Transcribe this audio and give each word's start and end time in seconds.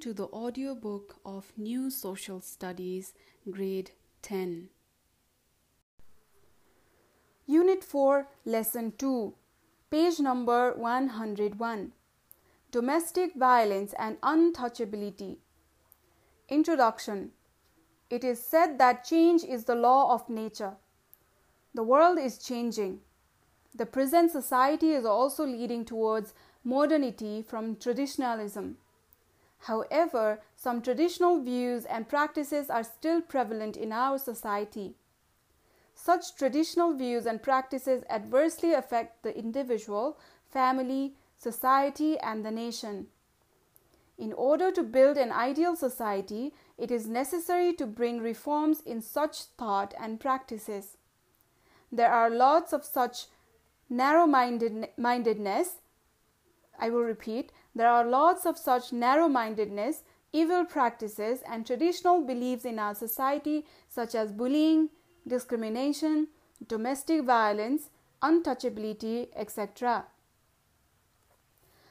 to 0.00 0.14
the 0.14 0.28
audiobook 0.28 1.16
of 1.26 1.52
New 1.58 1.90
Social 1.90 2.40
Studies, 2.40 3.12
Grade 3.50 3.90
10. 4.22 4.70
Unit 7.46 7.84
4, 7.84 8.26
Lesson 8.46 8.94
2, 8.96 9.34
page 9.90 10.18
number 10.18 10.72
101 10.72 11.92
Domestic 12.70 13.34
Violence 13.34 13.92
and 13.98 14.18
Untouchability. 14.22 15.36
Introduction 16.48 17.32
It 18.08 18.24
is 18.24 18.42
said 18.42 18.78
that 18.78 19.04
change 19.04 19.44
is 19.44 19.64
the 19.64 19.74
law 19.74 20.14
of 20.14 20.30
nature. 20.30 20.76
The 21.74 21.82
world 21.82 22.18
is 22.18 22.38
changing. 22.38 23.00
The 23.74 23.84
present 23.84 24.30
society 24.30 24.92
is 24.92 25.04
also 25.04 25.44
leading 25.44 25.84
towards 25.84 26.32
modernity 26.64 27.42
from 27.42 27.76
traditionalism. 27.76 28.78
However, 29.64 30.40
some 30.56 30.80
traditional 30.80 31.40
views 31.42 31.84
and 31.84 32.08
practices 32.08 32.70
are 32.70 32.82
still 32.82 33.20
prevalent 33.20 33.76
in 33.76 33.92
our 33.92 34.18
society. 34.18 34.96
Such 35.94 36.34
traditional 36.34 36.94
views 36.94 37.26
and 37.26 37.42
practices 37.42 38.02
adversely 38.08 38.72
affect 38.72 39.22
the 39.22 39.36
individual, 39.36 40.18
family, 40.48 41.14
society, 41.36 42.18
and 42.18 42.44
the 42.44 42.50
nation. 42.50 43.08
In 44.16 44.32
order 44.32 44.70
to 44.72 44.82
build 44.82 45.18
an 45.18 45.30
ideal 45.30 45.76
society, 45.76 46.54
it 46.78 46.90
is 46.90 47.06
necessary 47.06 47.74
to 47.74 47.86
bring 47.86 48.20
reforms 48.20 48.80
in 48.80 49.02
such 49.02 49.42
thought 49.58 49.94
and 49.98 50.18
practices. 50.20 50.96
There 51.92 52.10
are 52.10 52.30
lots 52.30 52.72
of 52.72 52.84
such 52.84 53.26
narrow 53.90 54.26
mindedness 54.26 55.79
I 56.80 56.90
will 56.90 57.02
repeat, 57.02 57.52
there 57.74 57.88
are 57.88 58.04
lots 58.04 58.46
of 58.46 58.58
such 58.58 58.92
narrow 58.92 59.28
mindedness, 59.28 60.02
evil 60.32 60.64
practices, 60.64 61.42
and 61.48 61.66
traditional 61.66 62.22
beliefs 62.22 62.64
in 62.64 62.78
our 62.78 62.94
society, 62.94 63.66
such 63.88 64.14
as 64.14 64.32
bullying, 64.32 64.88
discrimination, 65.26 66.28
domestic 66.66 67.22
violence, 67.24 67.90
untouchability, 68.22 69.28
etc. 69.36 70.06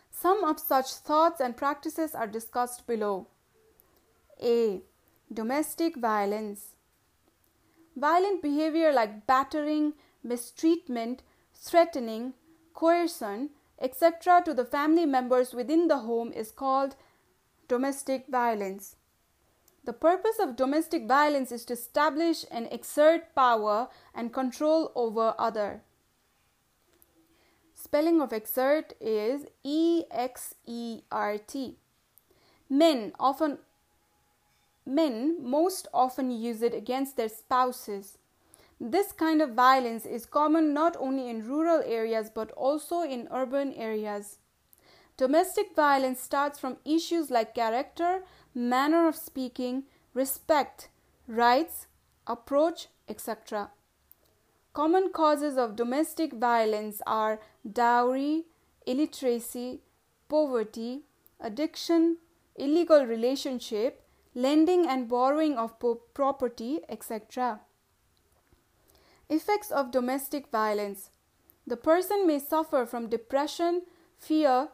Some 0.10 0.44
of 0.44 0.60
such 0.60 0.92
thoughts 0.94 1.40
and 1.40 1.56
practices 1.56 2.16
are 2.16 2.28
discussed 2.28 2.88
below. 2.88 3.28
A. 4.42 4.82
Domestic 5.32 5.96
violence. 5.98 6.76
Violent 7.96 8.42
behavior 8.42 8.92
like 8.92 9.28
battering, 9.28 9.94
mistreatment, 10.24 11.22
threatening, 11.54 12.34
coercion, 12.74 13.50
etc., 13.82 14.42
to 14.46 14.54
the 14.54 14.66
family 14.66 15.06
members 15.06 15.54
within 15.54 15.88
the 15.88 16.00
home 16.00 16.32
is 16.32 16.52
called 16.52 16.96
domestic 17.68 18.28
violence. 18.30 18.96
The 19.86 19.94
purpose 19.94 20.38
of 20.40 20.56
domestic 20.56 21.08
violence 21.08 21.52
is 21.52 21.66
to 21.66 21.74
establish 21.74 22.46
and 22.52 22.68
exert 22.72 23.34
power 23.34 23.88
and 24.14 24.32
control 24.32 24.92
over 24.94 25.34
other. 25.40 25.82
Spelling 27.74 28.22
of 28.22 28.32
exert 28.32 28.94
is 29.02 29.46
E 29.64 30.04
X 30.12 30.54
E 30.68 31.02
R 31.12 31.40
T. 31.40 31.78
Men 32.70 33.14
often 33.20 33.58
men 34.86 35.38
most 35.42 35.88
often 35.92 36.30
use 36.30 36.62
it 36.62 36.76
against 36.76 37.18
their 37.18 37.30
spouses 37.30 38.19
this 38.80 39.12
kind 39.12 39.42
of 39.42 39.54
violence 39.54 40.06
is 40.06 40.26
common 40.26 40.74
not 40.74 40.96
only 41.00 41.30
in 41.30 41.48
rural 41.48 41.82
areas 41.86 42.30
but 42.34 42.52
also 42.52 43.02
in 43.02 43.28
urban 43.32 43.74
areas. 43.74 44.38
Domestic 45.18 45.76
violence 45.76 46.22
starts 46.22 46.58
from 46.58 46.78
issues 46.86 47.30
like 47.30 47.54
character, 47.54 48.24
manner 48.56 49.08
of 49.08 49.18
speaking, 49.18 49.84
respect, 50.14 50.88
rights, 51.28 51.88
approach, 52.26 52.88
etc. 53.10 53.72
Common 54.72 55.10
causes 55.12 55.58
of 55.58 55.76
domestic 55.76 56.32
violence 56.32 57.02
are 57.06 57.42
dowry, 57.70 58.46
illiteracy, 58.88 59.82
poverty, 60.30 61.02
addiction, 61.40 62.18
illegal 62.56 63.06
relationship, 63.06 64.04
lending 64.34 64.88
and 64.88 65.10
borrowing 65.10 65.58
of 65.58 65.74
property, 66.14 66.80
etc. 66.88 67.60
Effects 69.30 69.70
of 69.70 69.92
domestic 69.92 70.50
violence. 70.50 71.12
The 71.68 71.78
person 71.78 72.26
may 72.26 72.40
suffer 72.40 72.86
from 72.88 73.10
depression, 73.10 73.84
fear, 74.18 74.70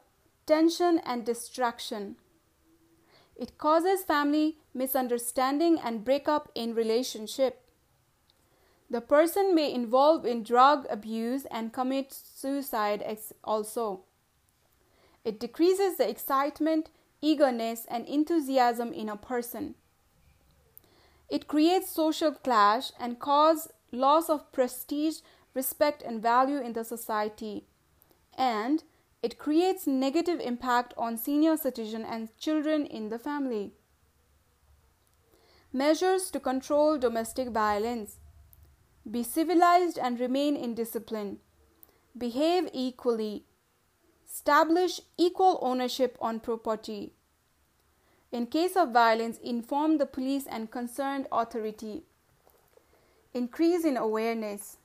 tension, 0.45 0.99
and 1.05 1.25
distraction. 1.25 2.15
It 3.35 3.57
causes 3.57 4.05
family 4.05 4.59
misunderstanding 4.73 5.77
and 5.77 6.05
breakup 6.05 6.49
in 6.55 6.73
relationship. 6.73 7.63
The 8.89 9.01
person 9.01 9.53
may 9.53 9.73
involve 9.73 10.25
in 10.25 10.43
drug 10.43 10.85
abuse 10.89 11.45
and 11.51 11.73
commit 11.73 12.13
suicide 12.13 13.03
also. 13.43 14.03
It 15.25 15.37
decreases 15.37 15.97
the 15.97 16.09
excitement, 16.09 16.91
eagerness, 17.19 17.85
and 17.89 18.05
enthusiasm 18.07 18.93
in 18.93 19.09
a 19.09 19.17
person. 19.17 19.75
It 21.27 21.47
creates 21.47 21.89
social 21.89 22.31
clash 22.31 22.91
and 22.97 23.19
cause 23.19 23.67
loss 23.95 24.29
of 24.29 24.51
prestige, 24.51 25.17
respect, 25.53 26.03
and 26.03 26.21
value 26.21 26.59
in 26.59 26.73
the 26.73 26.83
society, 26.83 27.65
and 28.37 28.83
it 29.23 29.39
creates 29.39 29.87
negative 29.87 30.39
impact 30.39 30.93
on 30.97 31.17
senior 31.17 31.57
citizen 31.57 32.05
and 32.05 32.37
children 32.37 32.85
in 32.85 33.09
the 33.09 33.17
family. 33.17 33.73
Measures 35.73 36.29
to 36.31 36.39
control 36.39 36.97
domestic 36.97 37.49
violence. 37.49 38.17
Be 39.09 39.23
civilized 39.23 39.97
and 39.97 40.19
remain 40.19 40.55
in 40.55 40.75
discipline. 40.75 41.39
Behave 42.17 42.69
equally. 42.71 43.45
Establish 44.25 45.01
equal 45.17 45.59
ownership 45.61 46.17
on 46.21 46.39
property. 46.39 47.13
In 48.31 48.47
case 48.47 48.75
of 48.75 48.91
violence, 48.91 49.37
inform 49.37 49.97
the 49.97 50.05
police 50.05 50.45
and 50.45 50.69
concerned 50.69 51.27
authority 51.31 52.03
increase 53.34 53.84
in 53.84 53.96
awareness, 53.96 54.78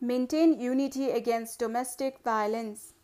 maintain 0.00 0.58
unity 0.58 1.10
against 1.10 1.58
domestic 1.58 2.18
violence, 2.24 2.94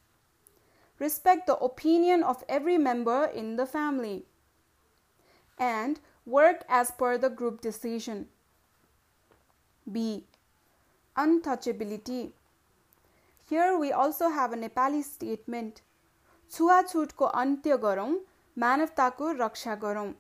respect 0.99 1.47
the 1.47 1.57
opinion 1.57 2.23
of 2.23 2.45
every 2.49 2.79
member 2.79 3.25
in 3.27 3.57
the 3.57 3.67
family, 3.67 4.25
and 5.59 6.01
work 6.27 6.65
as 6.69 6.91
per 6.91 7.19
the 7.19 7.31
group 7.31 7.61
decision. 7.61 8.29
B. 9.91 10.25
Untouchability. 11.17 12.33
Here 13.49 13.77
we 13.79 13.93
also 13.93 14.29
have 14.29 14.53
a 14.53 14.57
Nepali 14.57 15.03
statement. 15.03 15.83
छुवाछुटको 16.53 17.25
अन्त्य 17.25 17.77
गरौँ 17.77 18.13
मानवताको 18.59 19.31
रक्षा 19.41 19.75
गरौँ 19.83 20.13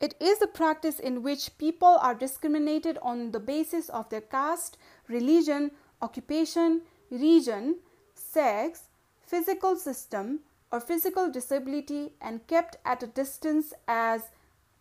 it 0.00 0.14
is 0.20 0.40
a 0.40 0.46
practice 0.46 1.00
in 1.00 1.22
which 1.22 1.58
people 1.58 1.98
are 2.00 2.14
discriminated 2.14 2.98
on 3.02 3.32
the 3.32 3.40
basis 3.40 3.88
of 3.88 4.08
their 4.10 4.20
caste, 4.20 4.78
religion, 5.08 5.72
occupation, 6.00 6.82
region, 7.10 7.76
sex, 8.14 8.84
physical 9.20 9.74
system, 9.74 10.40
or 10.70 10.80
physical 10.80 11.30
disability 11.30 12.12
and 12.20 12.46
kept 12.46 12.76
at 12.84 13.02
a 13.02 13.06
distance 13.06 13.72
as 13.88 14.22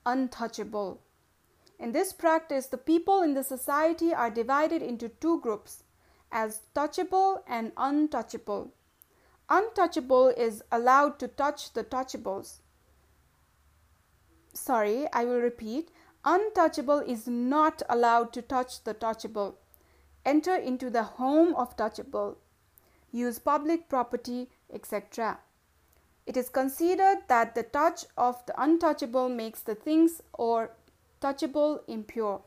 untouchable. 0.06 1.02
In 1.80 1.92
this 1.92 2.14
practice, 2.14 2.68
the 2.68 2.78
people 2.78 3.22
in 3.22 3.34
the 3.34 3.44
society 3.44 4.14
are 4.14 4.30
divided 4.30 4.82
into 4.82 5.10
two 5.10 5.40
groups 5.42 5.84
as 6.32 6.62
touchable 6.76 7.42
and 7.48 7.72
untouchable. 7.78 8.72
Untouchable 9.50 10.28
is 10.30 10.64
allowed 10.72 11.20
to 11.20 11.28
touch 11.28 11.74
the 11.74 11.84
touchables 11.84 12.58
sorry, 14.58 15.08
I 15.14 15.26
will 15.26 15.40
repeat. 15.40 15.92
Untouchable 16.26 17.00
is 17.00 17.28
not 17.28 17.82
allowed 17.90 18.34
to 18.34 18.42
touch 18.42 18.84
the 18.84 18.94
touchable. 18.94 19.56
Enter 20.26 20.56
into 20.56 20.90
the 20.90 21.04
home 21.04 21.56
of 21.56 21.78
touchable. 21.78 22.36
Use 23.12 23.40
public 23.40 23.88
property, 23.88 24.50
etc. 24.74 25.40
It 26.26 26.36
is 26.36 26.50
considered 26.50 27.20
that 27.30 27.56
the 27.56 27.64
touch 27.64 28.06
of 28.18 28.46
the 28.46 28.62
untouchable 28.62 29.30
makes 29.30 29.62
the 29.62 29.76
things 29.76 30.22
or 30.34 30.72
touchable 31.22 31.80
impure. 31.88 32.42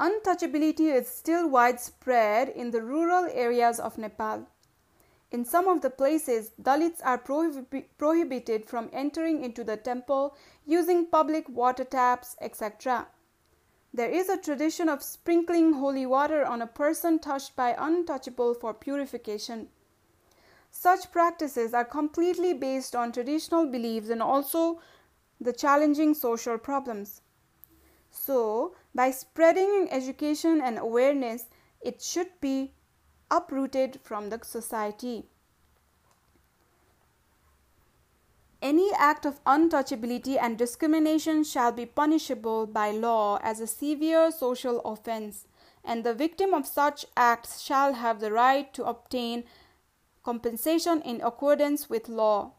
Untouchability 0.00 0.92
is 0.92 1.06
still 1.08 1.48
widespread 1.48 2.48
in 2.48 2.72
the 2.72 2.82
rural 2.82 3.28
areas 3.32 3.78
of 3.78 3.96
Nepal. 3.96 4.48
In 5.30 5.44
some 5.44 5.66
of 5.66 5.80
the 5.80 5.90
places, 5.90 6.52
Dalits 6.60 7.00
are 7.04 7.18
prohibi- 7.18 7.86
prohibited 7.98 8.66
from 8.66 8.90
entering 8.92 9.42
into 9.42 9.64
the 9.64 9.76
temple 9.76 10.36
using 10.64 11.06
public 11.06 11.48
water 11.48 11.84
taps, 11.84 12.36
etc. 12.40 13.08
There 13.92 14.10
is 14.10 14.28
a 14.28 14.36
tradition 14.36 14.88
of 14.88 15.02
sprinkling 15.02 15.74
holy 15.74 16.04
water 16.04 16.44
on 16.44 16.60
a 16.60 16.66
person 16.66 17.18
touched 17.18 17.54
by 17.56 17.76
untouchable 17.78 18.54
for 18.54 18.74
purification. 18.74 19.70
Such 20.70 21.12
practices 21.12 21.72
are 21.72 21.84
completely 21.84 22.52
based 22.52 22.96
on 22.96 23.12
traditional 23.12 23.66
beliefs 23.66 24.08
and 24.08 24.20
also 24.20 24.80
the 25.40 25.52
challenging 25.52 26.14
social 26.14 26.58
problems. 26.58 27.22
So, 28.10 28.74
by 28.94 29.12
spreading 29.12 29.88
education 29.90 30.60
and 30.60 30.78
awareness, 30.78 31.48
it 31.80 32.02
should 32.02 32.40
be 32.40 32.74
uprooted 33.30 34.00
from 34.02 34.30
the 34.30 34.40
society. 34.42 35.24
Any 38.62 38.90
act 38.96 39.26
of 39.26 39.44
untouchability 39.44 40.38
and 40.40 40.56
discrimination 40.56 41.44
shall 41.44 41.70
be 41.70 41.84
punishable 41.84 42.66
by 42.66 42.90
law 42.90 43.38
as 43.42 43.60
a 43.60 43.66
severe 43.66 44.30
social 44.30 44.80
offense, 44.80 45.46
and 45.84 46.02
the 46.02 46.14
victim 46.14 46.54
of 46.54 46.66
such 46.66 47.04
acts 47.16 47.60
shall 47.60 47.92
have 47.94 48.20
the 48.20 48.32
right 48.32 48.72
to 48.72 48.84
obtain 48.84 49.44
compensation 50.22 51.02
in 51.02 51.20
accordance 51.20 51.90
with 51.90 52.08
law. 52.08 52.52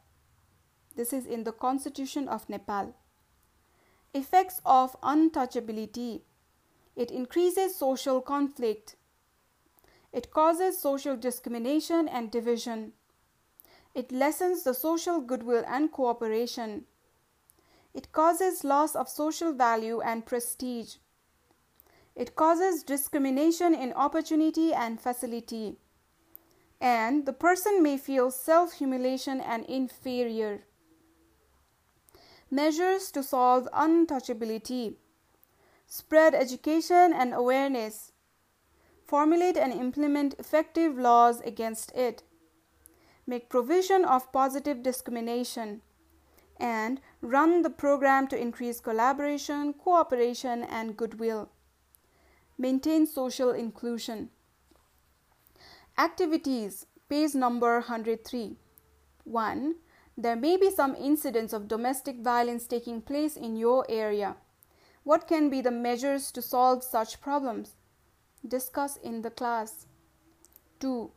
This 0.96 1.12
is 1.12 1.26
in 1.26 1.44
the 1.44 1.52
Constitution 1.52 2.28
of 2.28 2.48
Nepal. 2.48 2.96
Effects 4.14 4.62
of 4.64 4.96
untouchability 5.02 6.22
it 6.96 7.12
increases 7.12 7.76
social 7.76 8.22
conflict, 8.22 8.96
it 10.16 10.32
causes 10.32 10.80
social 10.80 11.18
discrimination 11.18 12.08
and 12.08 12.32
division. 12.32 12.94
It 13.94 14.14
lessens 14.14 14.64
the 14.64 14.74
social 14.74 15.20
goodwill 15.20 15.66
and 15.68 15.92
cooperation. 15.92 16.86
It 17.94 18.14
causes 18.14 18.64
loss 18.64 18.96
of 18.96 19.10
social 19.10 19.52
value 19.52 20.00
and 20.00 20.26
prestige. 20.26 20.96
It 22.16 22.34
causes 22.38 22.82
discrimination 22.82 23.76
in 23.76 23.92
opportunity 23.92 24.74
and 24.74 25.02
facility. 25.02 25.80
And 26.80 27.26
the 27.26 27.34
person 27.34 27.84
may 27.84 27.98
feel 27.98 28.32
self 28.32 28.72
humiliation 28.72 29.42
and 29.42 29.66
inferior. 29.66 30.64
Measures 32.50 33.12
to 33.12 33.22
solve 33.22 33.68
untouchability 33.74 34.96
spread 35.88 36.34
education 36.34 37.14
and 37.14 37.34
awareness, 37.34 38.12
formulate 39.06 39.58
and 39.58 39.74
implement 39.74 40.36
effective 40.40 40.98
laws 40.98 41.42
against 41.42 41.92
it 41.96 42.24
make 43.28 43.50
provision 43.50 44.06
of 44.06 44.32
positive 44.32 44.84
discrimination, 44.84 45.82
and 46.58 47.02
run 47.22 47.64
the 47.64 47.70
program 47.70 48.28
to 48.28 48.40
increase 48.40 48.80
collaboration, 48.80 49.74
cooperation, 49.74 50.64
and 50.64 50.96
goodwill. 50.96 51.50
Maintain 52.58 53.06
social 53.06 53.52
inclusion. 53.52 54.30
Activities, 55.98 56.86
page 57.10 57.34
number 57.34 57.80
103. 57.80 58.58
1. 59.24 59.76
There 60.18 60.36
may 60.36 60.56
be 60.56 60.70
some 60.70 60.96
incidents 60.96 61.52
of 61.52 61.68
domestic 61.68 62.22
violence 62.22 62.68
taking 62.68 63.02
place 63.02 63.36
in 63.36 63.58
your 63.58 63.86
area. 63.90 64.38
What 65.04 65.28
can 65.28 65.50
be 65.50 65.62
the 65.62 65.72
measures 65.72 66.32
to 66.32 66.42
solve 66.42 66.84
such 66.84 67.20
problems? 67.20 67.76
Discuss 68.48 68.98
in 68.98 69.22
the 69.22 69.32
class. 69.32 69.88
2. 70.80 71.12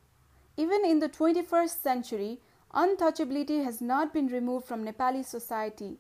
Even 0.57 0.85
in 0.85 0.99
the 0.99 1.09
21st 1.09 1.83
century, 1.83 2.41
untouchability 2.75 3.65
has 3.65 3.81
not 3.81 4.13
been 4.13 4.29
removed 4.29 4.67
from 4.67 4.85
Nepali 4.85 5.25
society. 5.25 5.99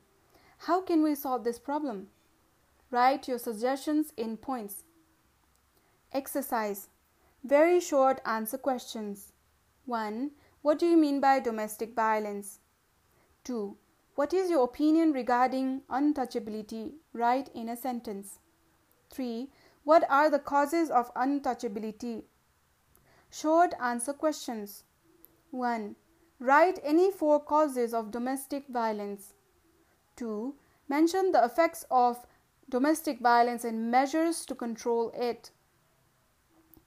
How 0.59 0.81
can 0.81 1.03
we 1.03 1.15
solve 1.15 1.45
this 1.45 1.59
problem? 1.59 2.09
Write 2.91 3.29
your 3.29 3.39
suggestions 3.39 4.13
in 4.17 4.37
points. 4.37 4.85
Exercise 6.13 6.89
Very 7.45 7.81
short 7.81 8.21
answer 8.25 8.59
questions. 8.59 9.33
1. 9.85 10.31
What 10.63 10.79
do 10.79 10.87
you 10.87 10.97
mean 10.97 11.21
by 11.21 11.41
domestic 11.41 11.95
violence? 11.95 12.59
2. 13.45 13.77
What 14.15 14.33
is 14.35 14.51
your 14.51 14.65
opinion 14.65 15.13
regarding 15.13 15.83
untouchability? 15.89 16.95
Write 17.13 17.51
in 17.55 17.69
a 17.69 17.77
sentence. 17.77 18.39
3. 19.11 19.49
What 19.89 20.05
are 20.11 20.29
the 20.29 20.39
causes 20.39 20.91
of 20.91 21.15
untouchability? 21.15 22.25
Short 23.31 23.73
answer 23.81 24.13
questions. 24.13 24.85
1. 25.51 25.97
Write 26.39 26.79
any 26.85 27.11
four 27.11 27.41
causes 27.41 27.95
of 27.95 28.11
domestic 28.11 28.67
violence. 28.69 29.33
2. 30.17 30.55
Mention 30.91 31.33
the 31.33 31.43
effects 31.43 31.87
of 31.91 32.27
domestic 32.69 33.21
violence 33.21 33.65
and 33.65 33.91
measures 33.91 34.45
to 34.45 34.55
control 34.55 35.11
it. 35.15 35.53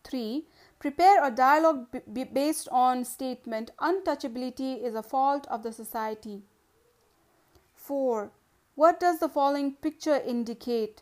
3. 0.03 0.45
Prepare 0.77 1.25
a 1.25 1.31
dialogue 1.31 1.87
b- 2.13 2.25
based 2.25 2.69
on 2.71 3.03
statement 3.03 3.71
untouchability 3.79 4.79
is 4.79 4.93
a 4.93 5.01
fault 5.01 5.47
of 5.47 5.63
the 5.63 5.73
society. 5.73 6.43
4. 7.73 8.31
What 8.75 8.99
does 8.99 9.17
the 9.17 9.27
following 9.27 9.73
picture 9.73 10.21
indicate? 10.23 11.01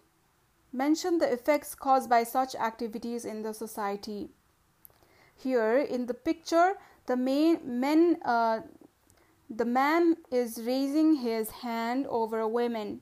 Mention 0.71 1.18
the 1.18 1.31
effects 1.31 1.74
caused 1.75 2.10
by 2.10 2.24
such 2.24 2.56
activities 2.56 3.25
in 3.25 3.42
the 3.42 3.54
society. 3.54 4.30
Here 5.36 5.77
in 5.77 6.06
the 6.06 6.13
picture 6.13 6.74
the 7.06 7.18
main 7.18 7.60
men 7.63 8.18
uh, 8.24 8.62
the 9.50 9.66
man 9.66 10.18
is 10.31 10.62
raising 10.63 11.16
his 11.16 11.50
hand 11.50 12.06
over 12.07 12.39
a 12.39 12.48
woman. 12.48 13.01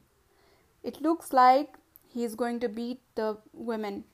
It 0.84 1.02
looks 1.02 1.34
like 1.34 1.76
he 2.08 2.24
is 2.24 2.36
going 2.36 2.62
to 2.62 2.70
beat 2.70 3.02
the 3.16 3.38
women 3.52 4.06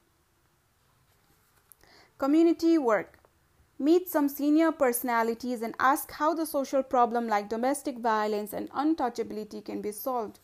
community 2.23 2.77
work. 2.77 3.19
Meet 3.77 4.07
some 4.07 4.29
senior 4.29 4.71
personalities 4.71 5.61
and 5.61 5.75
ask 5.77 6.11
how 6.11 6.33
the 6.33 6.45
social 6.45 6.81
problem 6.81 7.27
like 7.27 7.49
domestic 7.49 7.97
violence 7.97 8.53
and 8.53 8.69
untouchability 8.69 9.65
can 9.65 9.81
be 9.81 9.91
solved. 9.91 10.39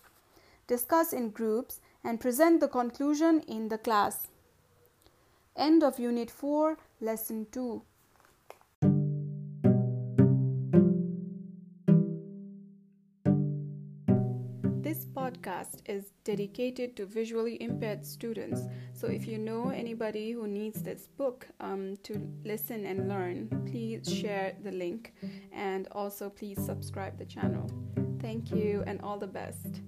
Discuss 0.67 1.13
in 1.13 1.29
groups 1.29 1.79
and 2.04 2.19
present 2.19 2.60
the 2.60 2.68
conclusion 2.68 3.42
in 3.48 3.69
the 3.69 3.78
class 3.78 4.28
End 5.56 5.84
of 5.84 6.00
Unit 6.00 6.31
4, 6.31 6.78
Lesson 7.01 7.46
2. 7.51 7.81
This 14.81 15.06
podcast 15.06 15.81
is 15.86 16.13
dedicated 16.24 16.96
to 16.96 17.06
visually 17.06 17.62
impaired 17.62 18.06
students. 18.06 18.62
So, 18.94 19.07
if 19.07 19.28
you 19.28 19.38
know 19.38 19.69
anybody 19.69 20.31
who 20.31 20.48
needs 20.48 20.81
this 20.81 21.07
book 21.07 21.46
um, 21.60 21.98
to 22.03 22.25
listen 22.46 22.86
and 22.86 23.10
learn, 23.10 23.50
please 23.70 24.12
share 24.12 24.56
the 24.63 24.72
link 24.72 25.13
and 25.51 25.89
also 25.91 26.29
please 26.29 26.58
subscribe 26.65 27.18
the 27.18 27.25
channel. 27.25 27.70
Thank 28.22 28.51
you 28.51 28.84
and 28.88 29.01
all 29.01 29.20
the 29.20 29.27
best. 29.27 29.82